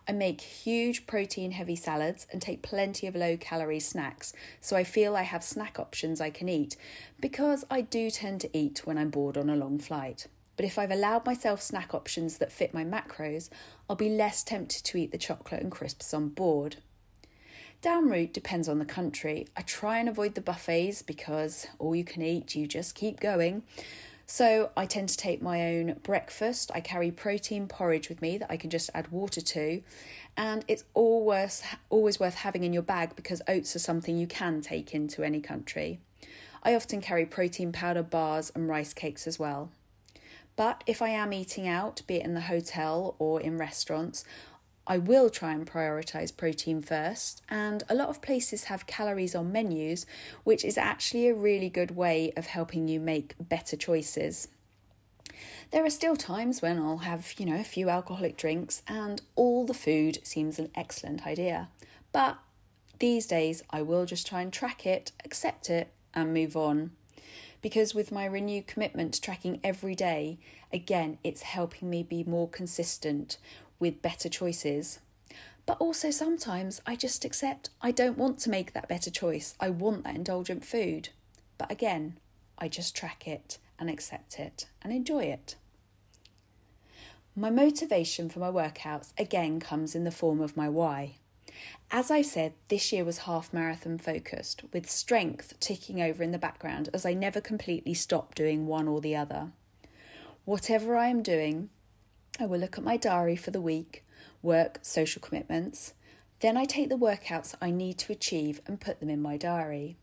I 0.07 0.11
make 0.11 0.41
huge 0.41 1.07
protein 1.07 1.51
heavy 1.51 1.75
salads 1.75 2.27
and 2.31 2.41
take 2.41 2.61
plenty 2.61 3.07
of 3.07 3.15
low 3.15 3.37
calorie 3.37 3.79
snacks, 3.79 4.33
so 4.59 4.75
I 4.75 4.83
feel 4.83 5.15
I 5.15 5.23
have 5.23 5.43
snack 5.43 5.79
options 5.79 6.19
I 6.19 6.29
can 6.29 6.49
eat 6.49 6.75
because 7.19 7.63
I 7.69 7.81
do 7.81 8.09
tend 8.09 8.41
to 8.41 8.57
eat 8.57 8.81
when 8.85 8.97
I'm 8.97 9.09
bored 9.09 9.37
on 9.37 9.49
a 9.49 9.55
long 9.55 9.79
flight. 9.79 10.27
But 10.55 10.65
if 10.65 10.77
I've 10.77 10.91
allowed 10.91 11.25
myself 11.25 11.61
snack 11.61 11.93
options 11.93 12.37
that 12.37 12.51
fit 12.51 12.73
my 12.73 12.83
macros, 12.83 13.49
I'll 13.89 13.95
be 13.95 14.09
less 14.09 14.43
tempted 14.43 14.83
to 14.85 14.97
eat 14.97 15.11
the 15.11 15.17
chocolate 15.17 15.61
and 15.61 15.71
crisps 15.71 16.13
on 16.13 16.29
board. 16.29 16.77
Down 17.81 18.09
route 18.09 18.31
depends 18.33 18.69
on 18.69 18.77
the 18.77 18.85
country. 18.85 19.47
I 19.57 19.63
try 19.63 19.97
and 19.97 20.07
avoid 20.07 20.35
the 20.35 20.41
buffets 20.41 21.01
because 21.01 21.65
all 21.79 21.95
you 21.95 22.03
can 22.03 22.21
eat, 22.21 22.53
you 22.53 22.67
just 22.67 22.93
keep 22.93 23.19
going. 23.19 23.63
So 24.25 24.71
I 24.77 24.85
tend 24.85 25.09
to 25.09 25.17
take 25.17 25.41
my 25.41 25.75
own 25.75 25.99
breakfast. 26.03 26.71
I 26.73 26.81
carry 26.81 27.11
protein 27.11 27.67
porridge 27.67 28.09
with 28.09 28.21
me 28.21 28.37
that 28.37 28.51
I 28.51 28.57
can 28.57 28.69
just 28.69 28.89
add 28.93 29.11
water 29.11 29.41
to, 29.41 29.81
and 30.37 30.63
it's 30.67 30.85
always 30.93 31.63
always 31.89 32.19
worth 32.19 32.35
having 32.35 32.63
in 32.63 32.73
your 32.73 32.83
bag 32.83 33.15
because 33.15 33.41
oats 33.47 33.75
are 33.75 33.79
something 33.79 34.17
you 34.17 34.27
can 34.27 34.61
take 34.61 34.93
into 34.93 35.23
any 35.23 35.41
country. 35.41 35.99
I 36.63 36.75
often 36.75 37.01
carry 37.01 37.25
protein 37.25 37.71
powder 37.71 38.03
bars 38.03 38.51
and 38.53 38.69
rice 38.69 38.93
cakes 38.93 39.27
as 39.27 39.39
well. 39.39 39.71
But 40.55 40.83
if 40.85 41.01
I 41.01 41.09
am 41.09 41.33
eating 41.33 41.67
out, 41.67 42.01
be 42.07 42.17
it 42.17 42.25
in 42.25 42.33
the 42.33 42.41
hotel 42.41 43.15
or 43.19 43.41
in 43.41 43.57
restaurants, 43.57 44.23
I 44.91 44.97
will 44.97 45.29
try 45.29 45.53
and 45.53 45.65
prioritise 45.65 46.35
protein 46.35 46.81
first, 46.81 47.41
and 47.47 47.81
a 47.87 47.95
lot 47.95 48.09
of 48.09 48.21
places 48.21 48.65
have 48.65 48.87
calories 48.87 49.33
on 49.33 49.49
menus, 49.49 50.05
which 50.43 50.65
is 50.65 50.77
actually 50.77 51.29
a 51.29 51.33
really 51.33 51.69
good 51.69 51.91
way 51.91 52.33
of 52.35 52.47
helping 52.47 52.89
you 52.89 52.99
make 52.99 53.35
better 53.39 53.77
choices. 53.77 54.49
There 55.71 55.85
are 55.85 55.89
still 55.89 56.17
times 56.17 56.61
when 56.61 56.77
I'll 56.77 57.07
have, 57.07 57.35
you 57.37 57.45
know, 57.45 57.55
a 57.55 57.63
few 57.63 57.87
alcoholic 57.87 58.35
drinks 58.35 58.81
and 58.85 59.21
all 59.37 59.65
the 59.65 59.73
food 59.73 60.19
seems 60.23 60.59
an 60.59 60.69
excellent 60.75 61.25
idea. 61.25 61.69
But 62.11 62.39
these 62.99 63.25
days 63.25 63.63
I 63.69 63.83
will 63.83 64.05
just 64.05 64.27
try 64.27 64.41
and 64.41 64.51
track 64.51 64.85
it, 64.85 65.13
accept 65.23 65.69
it, 65.69 65.93
and 66.13 66.33
move 66.33 66.57
on. 66.57 66.91
Because 67.61 67.95
with 67.95 68.11
my 68.11 68.25
renewed 68.25 68.67
commitment 68.67 69.13
to 69.13 69.21
tracking 69.21 69.61
every 69.63 69.95
day, 69.95 70.37
again, 70.73 71.17
it's 71.23 71.43
helping 71.43 71.89
me 71.89 72.03
be 72.03 72.25
more 72.25 72.49
consistent 72.49 73.37
with 73.81 74.01
better 74.01 74.29
choices. 74.29 74.99
But 75.65 75.77
also 75.79 76.11
sometimes 76.11 76.81
I 76.85 76.95
just 76.95 77.25
accept 77.25 77.69
I 77.81 77.91
don't 77.91 78.17
want 78.17 78.39
to 78.39 78.49
make 78.49 78.73
that 78.73 78.87
better 78.87 79.09
choice. 79.09 79.55
I 79.59 79.69
want 79.69 80.05
that 80.05 80.15
indulgent 80.15 80.63
food. 80.63 81.09
But 81.57 81.71
again, 81.71 82.17
I 82.57 82.67
just 82.67 82.95
track 82.95 83.27
it 83.27 83.57
and 83.77 83.89
accept 83.89 84.39
it 84.39 84.67
and 84.81 84.93
enjoy 84.93 85.23
it. 85.23 85.55
My 87.35 87.49
motivation 87.49 88.29
for 88.29 88.39
my 88.39 88.51
workouts 88.51 89.13
again 89.17 89.59
comes 89.59 89.95
in 89.95 90.03
the 90.03 90.11
form 90.11 90.41
of 90.41 90.57
my 90.57 90.69
why. 90.69 91.15
As 91.89 92.11
I 92.11 92.21
said, 92.21 92.53
this 92.67 92.91
year 92.91 93.03
was 93.03 93.19
half 93.19 93.53
marathon 93.53 93.97
focused, 93.97 94.63
with 94.73 94.89
strength 94.89 95.59
ticking 95.59 96.01
over 96.01 96.23
in 96.23 96.31
the 96.31 96.37
background 96.37 96.89
as 96.93 97.05
I 97.05 97.13
never 97.13 97.41
completely 97.41 97.93
stopped 97.93 98.37
doing 98.37 98.67
one 98.67 98.87
or 98.87 99.01
the 99.01 99.15
other. 99.15 99.51
Whatever 100.45 100.95
I 100.95 101.07
am 101.07 101.21
doing, 101.21 101.69
I 102.41 102.47
will 102.47 102.57
look 102.57 102.79
at 102.79 102.83
my 102.83 102.97
diary 102.97 103.35
for 103.35 103.51
the 103.51 103.61
week, 103.61 104.03
work, 104.41 104.79
social 104.81 105.21
commitments. 105.21 105.93
Then 106.39 106.57
I 106.57 106.65
take 106.65 106.89
the 106.89 106.97
workouts 106.97 107.53
I 107.61 107.69
need 107.69 107.99
to 107.99 108.11
achieve 108.11 108.61
and 108.65 108.81
put 108.81 108.99
them 108.99 109.11
in 109.11 109.21
my 109.21 109.37
diary. 109.37 109.95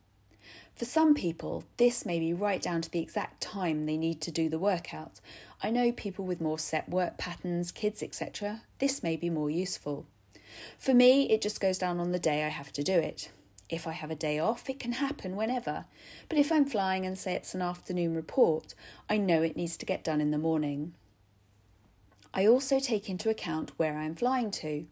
For 0.76 0.85
some 0.85 1.14
people, 1.14 1.64
this 1.78 2.07
may 2.07 2.21
be 2.21 2.33
right 2.33 2.62
down 2.62 2.80
to 2.83 2.90
the 2.90 3.00
exact 3.00 3.40
time 3.40 3.85
they 3.87 3.97
need 3.97 4.21
to 4.21 4.30
do 4.30 4.49
the 4.49 4.61
workout. 4.61 5.21
I 5.64 5.71
know 5.71 5.90
people 5.90 6.25
with 6.25 6.40
more 6.40 6.61
set 6.61 6.88
work 6.88 7.18
patterns, 7.18 7.73
kids, 7.73 8.04
etc. 8.04 8.62
This 8.78 9.02
may 9.02 9.16
be 9.16 9.30
more 9.30 9.50
useful. 9.50 10.07
For 10.78 10.95
me, 10.95 11.28
it 11.30 11.42
just 11.42 11.61
goes 11.61 11.76
down 11.76 11.99
on 11.99 12.12
the 12.12 12.21
day 12.21 12.45
I 12.45 12.50
have 12.50 12.73
to 12.75 12.85
do 12.85 12.92
it. 12.92 13.33
If 13.68 13.88
I 13.88 13.92
have 13.92 14.12
a 14.12 14.14
day 14.14 14.38
off, 14.38 14.71
it 14.71 14.78
can 14.78 14.92
happen 14.92 15.35
whenever. 15.35 15.87
But 16.28 16.38
if 16.38 16.52
I'm 16.52 16.66
flying 16.66 17.04
and 17.04 17.18
say 17.18 17.35
it's 17.35 17.57
an 17.57 17.62
afternoon 17.62 18.14
report, 18.14 18.76
I 19.11 19.16
know 19.16 19.42
it 19.42 19.57
needs 19.57 19.76
to 19.78 19.87
get 19.87 20.04
done 20.04 20.21
in 20.21 20.30
the 20.30 20.38
morning. 20.38 20.95
I 22.32 22.47
also 22.47 22.78
take 22.78 23.08
into 23.08 23.30
account 23.30 23.73
where 23.76 23.97
I 23.97 24.04
am 24.04 24.14
flying 24.14 24.50
to. 24.52 24.87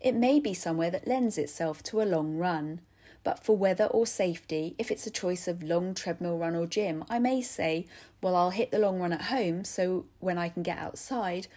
It 0.00 0.14
may 0.14 0.40
be 0.40 0.54
somewhere 0.54 0.90
that 0.90 1.08
lends 1.08 1.38
itself 1.38 1.82
to 1.84 2.00
a 2.00 2.04
long 2.04 2.36
run, 2.36 2.80
but 3.24 3.44
for 3.44 3.56
weather 3.56 3.86
or 3.86 4.06
safety, 4.06 4.74
if 4.78 4.90
it's 4.90 5.06
a 5.06 5.10
choice 5.10 5.48
of 5.48 5.62
long 5.62 5.94
treadmill 5.94 6.38
run 6.38 6.54
or 6.54 6.66
gym, 6.66 7.04
I 7.10 7.18
may 7.18 7.42
say, 7.42 7.86
well, 8.22 8.36
I'll 8.36 8.50
hit 8.50 8.70
the 8.70 8.78
long 8.78 9.00
run 9.00 9.12
at 9.12 9.22
home 9.22 9.64
so 9.64 10.06
when 10.20 10.38
I 10.38 10.48
can 10.48 10.62
get 10.62 10.78
outside, 10.78 11.48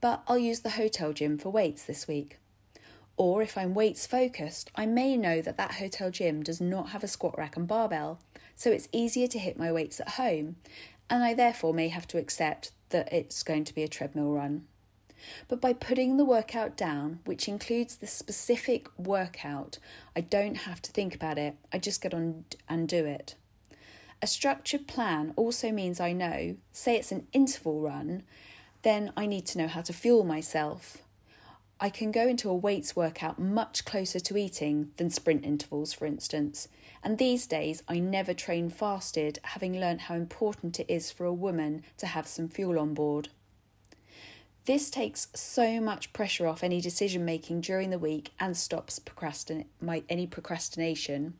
but 0.00 0.22
I'll 0.28 0.38
use 0.38 0.60
the 0.60 0.70
hotel 0.70 1.12
gym 1.12 1.38
for 1.38 1.50
weights 1.50 1.84
this 1.84 2.06
week. 2.06 2.38
Or 3.16 3.42
if 3.42 3.56
I'm 3.56 3.74
weights 3.74 4.06
focused, 4.06 4.70
I 4.74 4.86
may 4.86 5.16
know 5.16 5.40
that 5.40 5.56
that 5.56 5.74
hotel 5.74 6.10
gym 6.10 6.42
does 6.42 6.60
not 6.60 6.90
have 6.90 7.04
a 7.04 7.08
squat 7.08 7.38
rack 7.38 7.56
and 7.56 7.66
barbell, 7.66 8.18
so 8.56 8.70
it's 8.70 8.88
easier 8.92 9.28
to 9.28 9.38
hit 9.38 9.58
my 9.58 9.70
weights 9.70 10.00
at 10.00 10.10
home, 10.10 10.56
and 11.08 11.22
I 11.22 11.32
therefore 11.32 11.72
may 11.72 11.88
have 11.88 12.08
to 12.08 12.18
accept 12.18 12.72
that 12.94 13.12
it's 13.12 13.42
going 13.42 13.64
to 13.64 13.74
be 13.74 13.82
a 13.82 13.88
treadmill 13.88 14.30
run. 14.30 14.66
But 15.48 15.60
by 15.60 15.72
putting 15.72 16.16
the 16.16 16.24
workout 16.24 16.76
down, 16.76 17.18
which 17.24 17.48
includes 17.48 17.96
the 17.96 18.06
specific 18.06 18.86
workout, 18.96 19.80
I 20.14 20.20
don't 20.20 20.58
have 20.58 20.80
to 20.82 20.92
think 20.92 21.12
about 21.12 21.36
it, 21.36 21.56
I 21.72 21.78
just 21.78 22.00
get 22.00 22.14
on 22.14 22.44
and 22.68 22.86
do 22.86 23.04
it. 23.04 23.34
A 24.22 24.28
structured 24.28 24.86
plan 24.86 25.32
also 25.34 25.72
means 25.72 25.98
I 25.98 26.12
know, 26.12 26.54
say 26.70 26.94
it's 26.94 27.10
an 27.10 27.26
interval 27.32 27.80
run, 27.80 28.22
then 28.82 29.12
I 29.16 29.26
need 29.26 29.44
to 29.46 29.58
know 29.58 29.66
how 29.66 29.80
to 29.80 29.92
fuel 29.92 30.22
myself. 30.22 30.98
I 31.80 31.90
can 31.90 32.12
go 32.12 32.28
into 32.28 32.48
a 32.48 32.54
weights 32.54 32.94
workout 32.94 33.40
much 33.40 33.84
closer 33.84 34.20
to 34.20 34.36
eating 34.36 34.92
than 34.98 35.10
sprint 35.10 35.44
intervals, 35.44 35.92
for 35.92 36.06
instance. 36.06 36.68
And 37.04 37.18
these 37.18 37.46
days, 37.46 37.82
I 37.86 37.98
never 37.98 38.32
train 38.32 38.70
fasted, 38.70 39.38
having 39.42 39.78
learnt 39.78 40.02
how 40.02 40.14
important 40.14 40.80
it 40.80 40.86
is 40.88 41.10
for 41.10 41.26
a 41.26 41.34
woman 41.34 41.84
to 41.98 42.06
have 42.06 42.26
some 42.26 42.48
fuel 42.48 42.78
on 42.78 42.94
board. 42.94 43.28
This 44.64 44.88
takes 44.88 45.28
so 45.34 45.82
much 45.82 46.14
pressure 46.14 46.46
off 46.46 46.64
any 46.64 46.80
decision 46.80 47.22
making 47.22 47.60
during 47.60 47.90
the 47.90 47.98
week 47.98 48.32
and 48.40 48.56
stops 48.56 48.98
procrastin- 48.98 49.66
my, 49.82 50.02
any 50.08 50.26
procrastination. 50.26 51.34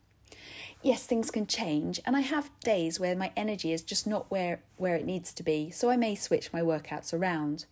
Yes, 0.83 1.07
things 1.07 1.31
can 1.31 1.47
change, 1.47 1.99
and 2.05 2.15
I 2.15 2.21
have 2.21 2.51
days 2.61 3.01
where 3.01 3.17
my 3.17 3.33
energy 3.35 3.73
is 3.73 3.83
just 3.83 4.07
not 4.07 4.31
where, 4.31 4.61
where 4.77 4.97
it 4.97 5.07
needs 5.07 5.33
to 5.33 5.43
be, 5.43 5.71
so 5.71 5.89
I 5.89 5.97
may 5.97 6.15
switch 6.15 6.53
my 6.53 6.61
workouts 6.61 7.15
around. 7.15 7.65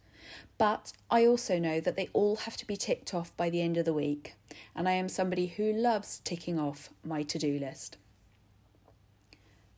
But 0.59 0.93
I 1.11 1.27
also 1.27 1.59
know 1.59 1.81
that 1.81 1.97
they 1.97 2.09
all 2.13 2.37
have 2.37 2.57
to 2.59 2.67
be 2.67 2.77
ticked 2.77 3.15
off 3.15 3.37
by 3.37 3.51
the 3.51 3.63
end 3.63 3.77
of 3.77 3.85
the 3.85 3.93
week, 3.93 4.35
and 4.75 4.89
I 4.89 4.93
am 4.93 5.09
somebody 5.09 5.47
who 5.47 5.73
loves 5.73 6.21
ticking 6.25 6.59
off 6.59 6.91
my 7.05 7.23
to 7.25 7.39
do 7.39 7.59
list. 7.59 7.97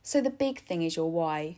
So 0.03 0.21
the 0.21 0.29
big 0.29 0.61
thing 0.65 0.83
is 0.83 0.95
your 0.95 1.09
why. 1.09 1.57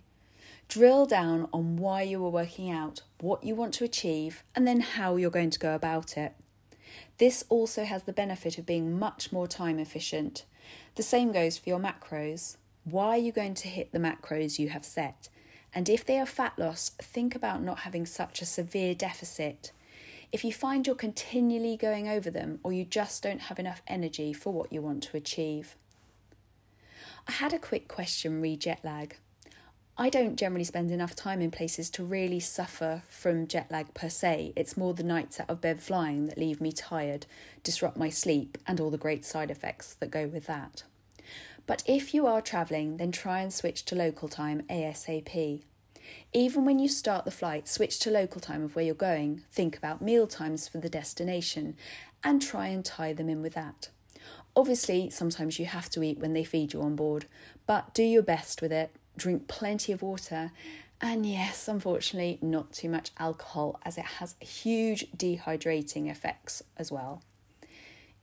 Drill 0.70 1.06
down 1.06 1.48
on 1.51 1.77
why 1.77 2.01
you 2.01 2.24
are 2.25 2.29
working 2.29 2.72
out, 2.72 3.01
what 3.20 3.44
you 3.44 3.56
want 3.56 3.74
to 3.75 3.84
achieve, 3.84 4.44
and 4.56 4.67
then 4.67 4.82
how 4.82 5.15
you're 5.15 5.29
going 5.29 5.50
to 5.50 5.60
go 5.60 5.75
about 5.75 6.17
it. 6.17 6.34
This 7.17 7.44
also 7.50 7.84
has 7.84 8.03
the 8.03 8.13
benefit 8.13 8.58
of 8.58 8.65
being 8.65 8.98
much 8.98 9.32
more 9.32 9.48
time 9.48 9.79
efficient. 9.79 10.46
The 10.96 11.03
same 11.03 11.32
goes 11.32 11.58
for 11.58 11.70
your 11.70 11.79
macros. 11.79 12.58
Why 12.84 13.10
are 13.10 13.17
you 13.17 13.32
going 13.32 13.53
to 13.56 13.67
hit 13.67 13.91
the 13.91 14.00
macros 14.00 14.60
you 14.60 14.70
have 14.70 14.86
set? 14.86 15.29
And 15.77 15.89
if 15.89 16.03
they 16.03 16.17
are 16.17 16.25
fat 16.25 16.57
loss, 16.57 16.89
think 16.98 17.36
about 17.36 17.62
not 17.62 17.81
having 17.81 18.07
such 18.07 18.41
a 18.41 18.48
severe 18.48 18.96
deficit. 18.96 19.72
If 20.31 20.43
you 20.43 20.51
find 20.51 20.88
you're 20.88 20.96
continually 20.96 21.77
going 21.77 22.07
over 22.07 22.31
them 22.31 22.60
or 22.63 22.74
you 22.74 22.84
just 22.84 23.22
don't 23.22 23.41
have 23.41 23.60
enough 23.60 23.84
energy 23.86 24.34
for 24.34 24.51
what 24.51 24.74
you 24.74 24.81
want 24.81 25.03
to 25.03 25.17
achieve. 25.17 25.75
I 27.27 27.34
had 27.34 27.53
a 27.53 27.60
quick 27.60 27.88
question 27.88 28.41
re 28.41 28.55
jet 28.55 28.79
lag. 28.84 29.17
I 30.00 30.10
don't 30.10 30.36
generally 30.36 30.63
spend 30.63 30.89
enough 30.89 31.15
time 31.15 31.41
in 31.41 31.51
places 31.51 31.91
to 31.91 32.03
really 32.03 32.39
suffer 32.39 33.03
from 33.07 33.46
jet 33.46 33.69
lag 33.69 33.93
per 33.93 34.10
se. 34.10 34.53
It's 34.55 34.77
more 34.77 34.96
the 34.96 35.03
nights 35.03 35.39
out 35.39 35.51
of 35.51 35.62
bed 35.62 35.79
flying 35.79 36.25
that 36.25 36.39
leave 36.39 36.60
me 36.60 36.72
tired, 36.72 37.27
disrupt 37.62 37.98
my 37.98 38.10
sleep, 38.10 38.57
and 38.65 38.79
all 38.79 38.89
the 38.89 38.98
great 38.98 39.25
side 39.25 39.51
effects 39.51 39.93
that 40.00 40.10
go 40.10 40.25
with 40.25 40.48
that. 40.48 40.86
But 41.67 41.83
if 41.86 42.13
you 42.13 42.25
are 42.25 42.41
travelling, 42.41 42.97
then 42.97 43.12
try 43.12 43.41
and 43.41 43.53
switch 43.53 43.86
to 43.86 43.95
local 43.95 44.29
time 44.29 44.63
ASAP. 44.69 45.63
Even 46.33 46.65
when 46.65 46.79
you 46.79 46.88
start 46.88 47.25
the 47.25 47.31
flight, 47.31 47.67
switch 47.67 48.00
to 48.00 48.09
local 48.09 48.39
time 48.39 48.63
of 48.63 48.75
where 48.75 48.86
you're 48.86 48.95
going, 48.95 49.43
think 49.51 49.77
about 49.77 50.01
meal 50.01 50.25
times 50.25 50.67
for 50.67 50.77
the 50.77 50.89
destination, 50.89 51.75
and 52.24 52.41
try 52.41 52.67
and 52.67 52.86
tie 52.86 53.13
them 53.13 53.29
in 53.29 53.41
with 53.41 53.53
that. 53.53 53.89
Obviously, 54.55 55.09
sometimes 55.09 55.59
you 55.59 55.65
have 55.65 55.89
to 55.91 56.01
eat 56.01 56.19
when 56.19 56.33
they 56.33 56.45
feed 56.45 56.74
you 56.74 56.81
on 56.81 56.95
board, 56.95 57.25
but 57.67 57.93
do 57.93 58.01
your 58.03 58.24
best 58.24 58.62
with 58.62 58.71
it. 58.71 58.95
Drink 59.17 59.47
plenty 59.47 59.91
of 59.91 60.01
water, 60.01 60.51
and 61.01 61.25
yes, 61.25 61.67
unfortunately, 61.67 62.39
not 62.41 62.71
too 62.71 62.89
much 62.89 63.12
alcohol 63.19 63.79
as 63.83 63.97
it 63.97 64.05
has 64.05 64.36
huge 64.39 65.12
dehydrating 65.12 66.09
effects 66.09 66.63
as 66.77 66.91
well. 66.91 67.21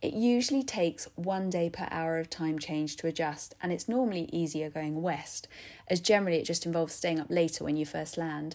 It 0.05 0.13
usually 0.13 0.63
takes 0.63 1.09
one 1.15 1.49
day 1.49 1.71
per 1.71 1.89
hour 1.91 2.19
of 2.19 2.29
time 2.29 2.59
change 2.59 2.97
to 2.97 3.07
adjust, 3.07 3.55
and 3.63 3.73
it's 3.73 3.89
normally 3.89 4.29
easier 4.31 4.69
going 4.69 5.01
west, 5.01 5.49
as 5.89 5.99
generally 5.99 6.37
it 6.37 6.45
just 6.45 6.67
involves 6.67 6.93
staying 6.93 7.19
up 7.19 7.31
later 7.31 7.65
when 7.65 7.79
you 7.79 7.87
first 7.87 8.19
land. 8.19 8.55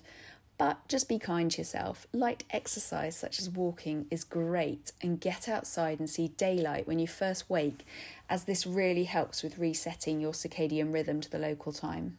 But 0.60 0.88
just 0.88 1.10
be 1.10 1.18
kind 1.18 1.50
to 1.50 1.58
yourself. 1.58 2.06
Light 2.14 2.44
exercise, 2.52 3.18
such 3.18 3.40
as 3.40 3.50
walking, 3.50 4.06
is 4.12 4.24
great, 4.24 4.92
and 5.02 5.20
get 5.20 5.50
outside 5.50 6.00
and 6.00 6.08
see 6.08 6.28
daylight 6.28 6.86
when 6.86 7.00
you 7.00 7.08
first 7.08 7.50
wake, 7.50 7.84
as 8.30 8.44
this 8.44 8.68
really 8.68 9.06
helps 9.06 9.42
with 9.42 9.58
resetting 9.58 10.22
your 10.22 10.34
circadian 10.34 10.94
rhythm 10.94 11.20
to 11.20 11.32
the 11.32 11.40
local 11.40 11.74
time. 11.74 12.18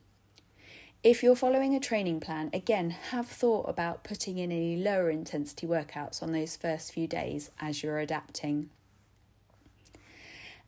If 1.04 1.22
you're 1.22 1.36
following 1.36 1.76
a 1.76 1.78
training 1.78 2.18
plan, 2.18 2.50
again, 2.52 2.90
have 2.90 3.28
thought 3.28 3.68
about 3.68 4.02
putting 4.02 4.38
in 4.38 4.50
any 4.50 4.76
lower 4.76 5.08
intensity 5.08 5.68
workouts 5.68 6.20
on 6.20 6.32
those 6.32 6.56
first 6.56 6.92
few 6.92 7.06
days 7.06 7.52
as 7.60 7.84
you're 7.84 8.00
adapting. 8.00 8.70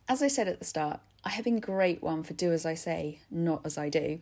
As 0.09 0.21
I 0.21 0.27
said 0.27 0.49
at 0.49 0.59
the 0.59 0.65
start, 0.65 0.99
I 1.23 1.29
have 1.29 1.45
been 1.45 1.61
great 1.61 2.03
one 2.03 2.23
for 2.23 2.33
do 2.33 2.51
as 2.51 2.65
I 2.65 2.73
say, 2.73 3.19
not 3.31 3.61
as 3.65 3.77
I 3.77 3.87
do. 3.87 4.19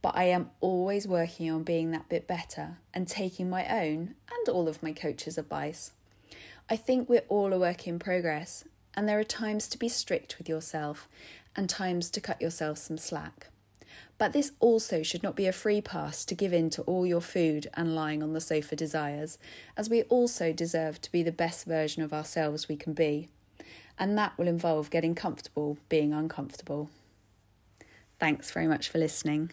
But 0.00 0.16
I 0.16 0.24
am 0.24 0.50
always 0.60 1.06
working 1.06 1.50
on 1.50 1.64
being 1.64 1.90
that 1.90 2.08
bit 2.08 2.26
better 2.26 2.78
and 2.94 3.06
taking 3.06 3.50
my 3.50 3.66
own 3.68 4.14
and 4.30 4.48
all 4.48 4.68
of 4.68 4.82
my 4.82 4.92
coach's 4.92 5.36
advice. 5.36 5.92
I 6.70 6.76
think 6.76 7.08
we're 7.08 7.24
all 7.28 7.52
a 7.52 7.58
work 7.58 7.86
in 7.86 7.98
progress, 7.98 8.64
and 8.94 9.06
there 9.06 9.18
are 9.18 9.24
times 9.24 9.68
to 9.68 9.78
be 9.78 9.88
strict 9.88 10.38
with 10.38 10.48
yourself 10.48 11.08
and 11.54 11.68
times 11.68 12.10
to 12.10 12.20
cut 12.20 12.40
yourself 12.40 12.78
some 12.78 12.98
slack. 12.98 13.48
But 14.16 14.32
this 14.32 14.52
also 14.60 15.02
should 15.02 15.22
not 15.22 15.36
be 15.36 15.46
a 15.46 15.52
free 15.52 15.80
pass 15.80 16.24
to 16.24 16.34
give 16.34 16.52
in 16.54 16.70
to 16.70 16.82
all 16.82 17.06
your 17.06 17.20
food 17.20 17.68
and 17.74 17.94
lying 17.94 18.22
on 18.22 18.32
the 18.32 18.40
sofa 18.40 18.76
desires, 18.76 19.36
as 19.76 19.90
we 19.90 20.02
also 20.04 20.52
deserve 20.52 21.02
to 21.02 21.12
be 21.12 21.22
the 21.22 21.32
best 21.32 21.66
version 21.66 22.02
of 22.02 22.14
ourselves 22.14 22.68
we 22.68 22.76
can 22.76 22.94
be 22.94 23.28
and 23.98 24.16
that 24.16 24.36
will 24.38 24.48
involve 24.48 24.90
getting 24.90 25.14
comfortable 25.14 25.78
being 25.88 26.12
uncomfortable. 26.12 26.90
Thanks 28.18 28.50
very 28.50 28.66
much 28.66 28.88
for 28.88 28.98
listening. 28.98 29.50